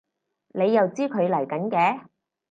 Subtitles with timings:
[0.47, 2.01] 你又知佢嚟緊嘅？